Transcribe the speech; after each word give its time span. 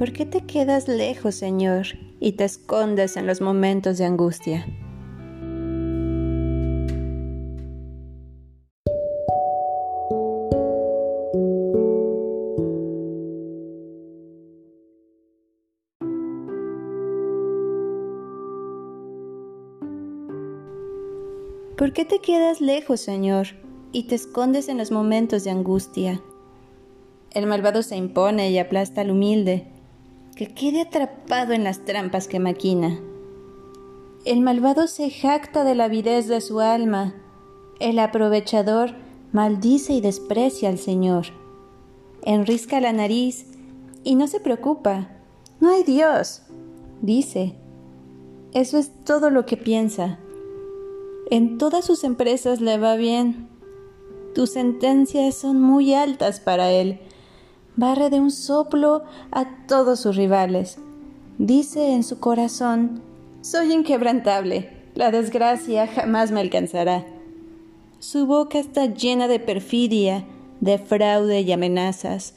¿Por 0.00 0.14
qué 0.14 0.24
te 0.24 0.46
quedas 0.46 0.88
lejos, 0.88 1.34
Señor, 1.34 1.88
y 2.20 2.32
te 2.32 2.44
escondes 2.44 3.18
en 3.18 3.26
los 3.26 3.42
momentos 3.42 3.98
de 3.98 4.06
angustia? 4.06 4.64
¿Por 21.76 21.92
qué 21.92 22.06
te 22.06 22.20
quedas 22.20 22.62
lejos, 22.62 23.00
Señor, 23.00 23.48
y 23.92 24.04
te 24.04 24.14
escondes 24.14 24.70
en 24.70 24.78
los 24.78 24.90
momentos 24.90 25.44
de 25.44 25.50
angustia? 25.50 26.22
El 27.32 27.46
malvado 27.46 27.82
se 27.82 27.96
impone 27.96 28.50
y 28.50 28.58
aplasta 28.58 29.02
al 29.02 29.10
humilde 29.10 29.69
que 30.40 30.46
quede 30.46 30.80
atrapado 30.80 31.52
en 31.52 31.64
las 31.64 31.84
trampas 31.84 32.26
que 32.26 32.40
maquina. 32.40 32.98
El 34.24 34.40
malvado 34.40 34.86
se 34.86 35.10
jacta 35.10 35.64
de 35.64 35.74
la 35.74 35.84
avidez 35.84 36.28
de 36.28 36.40
su 36.40 36.60
alma, 36.60 37.14
el 37.78 37.98
aprovechador 37.98 38.94
maldice 39.32 39.92
y 39.92 40.00
desprecia 40.00 40.70
al 40.70 40.78
Señor. 40.78 41.26
Enrisca 42.22 42.80
la 42.80 42.94
nariz 42.94 43.48
y 44.02 44.14
no 44.14 44.28
se 44.28 44.40
preocupa. 44.40 45.10
No 45.60 45.74
hay 45.74 45.82
Dios, 45.82 46.40
dice. 47.02 47.56
Eso 48.54 48.78
es 48.78 48.92
todo 49.04 49.28
lo 49.28 49.44
que 49.44 49.58
piensa. 49.58 50.20
En 51.30 51.58
todas 51.58 51.84
sus 51.84 52.02
empresas 52.02 52.62
le 52.62 52.78
va 52.78 52.96
bien. 52.96 53.46
Tus 54.34 54.52
sentencias 54.52 55.34
son 55.34 55.60
muy 55.60 55.92
altas 55.92 56.40
para 56.40 56.70
él 56.70 56.98
barre 57.80 58.10
de 58.10 58.20
un 58.20 58.30
soplo 58.30 59.02
a 59.32 59.66
todos 59.66 60.00
sus 60.00 60.14
rivales. 60.14 60.78
Dice 61.38 61.94
en 61.94 62.04
su 62.04 62.20
corazón, 62.20 63.00
soy 63.40 63.72
inquebrantable, 63.72 64.70
la 64.94 65.10
desgracia 65.10 65.86
jamás 65.86 66.30
me 66.30 66.40
alcanzará. 66.40 67.06
Su 67.98 68.26
boca 68.26 68.58
está 68.58 68.84
llena 68.84 69.28
de 69.28 69.40
perfidia, 69.40 70.26
de 70.60 70.78
fraude 70.78 71.40
y 71.40 71.50
amenazas. 71.52 72.34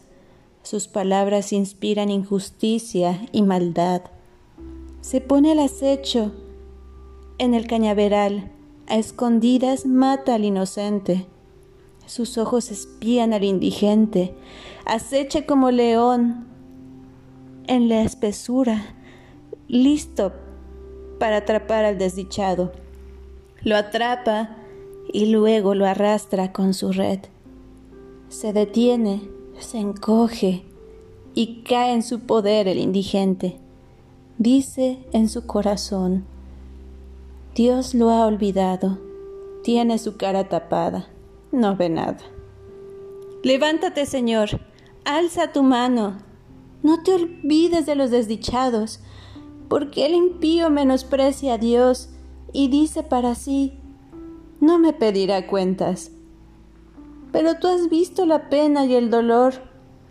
Sus 0.63 0.87
palabras 0.87 1.51
inspiran 1.51 2.09
injusticia 2.09 3.19
y 3.33 3.41
maldad. 3.41 4.01
Se 5.01 5.19
pone 5.19 5.51
al 5.51 5.59
acecho 5.59 6.31
en 7.37 7.53
el 7.53 7.67
cañaveral, 7.67 8.49
a 8.87 8.95
escondidas 8.95 9.85
mata 9.85 10.35
al 10.35 10.45
inocente. 10.45 11.25
Sus 12.05 12.37
ojos 12.37 12.69
espían 12.69 13.33
al 13.33 13.43
indigente, 13.43 14.35
acecha 14.85 15.45
como 15.45 15.71
león 15.71 16.47
en 17.67 17.87
la 17.87 18.01
espesura, 18.01 18.83
listo 19.69 20.33
para 21.17 21.37
atrapar 21.37 21.85
al 21.85 21.97
desdichado. 21.97 22.73
Lo 23.61 23.77
atrapa 23.77 24.57
y 25.13 25.27
luego 25.27 25.75
lo 25.75 25.85
arrastra 25.85 26.51
con 26.51 26.73
su 26.73 26.91
red. 26.91 27.19
Se 28.27 28.51
detiene, 28.51 29.21
se 29.59 29.77
encoge 29.77 30.65
y 31.33 31.63
cae 31.63 31.93
en 31.93 32.03
su 32.03 32.21
poder 32.21 32.67
el 32.67 32.79
indigente. 32.79 33.59
Dice 34.37 34.99
en 35.13 35.29
su 35.29 35.47
corazón, 35.47 36.25
Dios 37.55 37.93
lo 37.93 38.09
ha 38.09 38.25
olvidado, 38.25 38.99
tiene 39.63 39.97
su 39.99 40.17
cara 40.17 40.49
tapada 40.49 41.12
no 41.53 41.77
ve 41.77 41.89
nada. 41.89 42.17
Levántate, 43.43 44.05
Señor, 44.05 44.59
alza 45.05 45.53
tu 45.53 45.63
mano. 45.63 46.17
No 46.81 47.03
te 47.03 47.13
olvides 47.13 47.85
de 47.85 47.95
los 47.95 48.11
desdichados, 48.11 48.99
porque 49.69 50.05
el 50.05 50.15
impío 50.15 50.69
menosprecia 50.69 51.53
a 51.53 51.57
Dios 51.57 52.09
y 52.51 52.67
dice 52.67 53.03
para 53.03 53.35
sí, 53.35 53.79
no 54.59 54.79
me 54.79 54.93
pedirá 54.93 55.47
cuentas. 55.47 56.11
Pero 57.31 57.55
tú 57.55 57.67
has 57.67 57.89
visto 57.89 58.25
la 58.25 58.49
pena 58.49 58.85
y 58.85 58.95
el 58.95 59.09
dolor, 59.09 59.53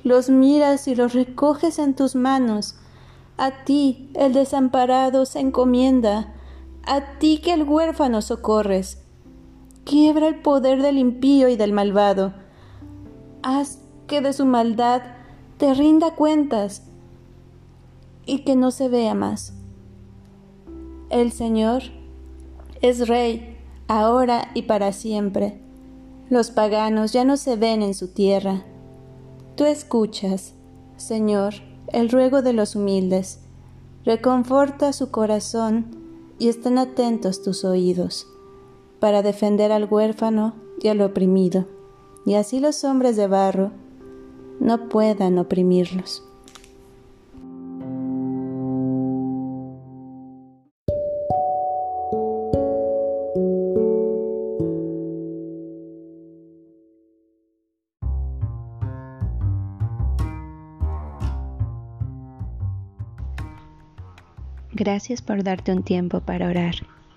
los 0.02 0.30
miras 0.30 0.88
y 0.88 0.94
los 0.94 1.12
recoges 1.12 1.78
en 1.78 1.94
tus 1.94 2.14
manos. 2.14 2.76
A 3.36 3.64
ti 3.64 4.10
el 4.14 4.32
desamparado 4.32 5.26
se 5.26 5.40
encomienda, 5.40 6.34
a 6.84 7.18
ti 7.18 7.40
que 7.42 7.52
el 7.52 7.64
huérfano 7.64 8.22
socorres 8.22 9.02
quiebra 9.84 10.28
el 10.28 10.36
poder 10.36 10.82
del 10.82 10.98
impío 10.98 11.48
y 11.48 11.56
del 11.56 11.72
malvado. 11.72 12.34
Haz 13.42 13.80
que 14.06 14.20
de 14.20 14.32
su 14.32 14.46
maldad 14.46 15.02
te 15.58 15.74
rinda 15.74 16.14
cuentas 16.14 16.84
y 18.26 18.40
que 18.40 18.56
no 18.56 18.70
se 18.70 18.88
vea 18.88 19.14
más. 19.14 19.54
El 21.10 21.32
Señor 21.32 21.82
es 22.80 23.08
Rey, 23.08 23.58
ahora 23.88 24.50
y 24.54 24.62
para 24.62 24.92
siempre. 24.92 25.60
Los 26.30 26.50
paganos 26.50 27.12
ya 27.12 27.24
no 27.24 27.36
se 27.36 27.56
ven 27.56 27.82
en 27.82 27.94
su 27.94 28.08
tierra. 28.08 28.64
Tú 29.56 29.64
escuchas, 29.64 30.54
Señor, 30.96 31.54
el 31.88 32.08
ruego 32.08 32.42
de 32.42 32.54
los 32.54 32.74
humildes. 32.74 33.40
Reconforta 34.04 34.92
su 34.92 35.10
corazón 35.10 35.96
y 36.38 36.48
están 36.48 36.78
atentos 36.78 37.42
tus 37.42 37.64
oídos 37.64 38.26
para 39.02 39.22
defender 39.22 39.72
al 39.72 39.88
huérfano 39.90 40.54
y 40.80 40.86
al 40.86 41.00
oprimido, 41.00 41.66
y 42.24 42.34
así 42.34 42.60
los 42.60 42.84
hombres 42.84 43.16
de 43.16 43.26
barro 43.26 43.72
no 44.60 44.88
puedan 44.88 45.40
oprimirlos. 45.40 46.22
Gracias 64.70 65.22
por 65.22 65.42
darte 65.42 65.72
un 65.72 65.82
tiempo 65.82 66.20
para 66.20 66.46
orar 66.46 66.76